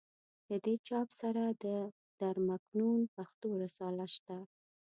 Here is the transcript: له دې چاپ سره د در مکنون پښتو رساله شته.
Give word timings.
له 0.49 0.57
دې 0.65 0.75
چاپ 0.87 1.07
سره 1.21 1.43
د 1.65 1.65
در 2.21 2.35
مکنون 2.49 2.99
پښتو 3.15 3.49
رساله 3.63 4.05
شته. 4.15 4.37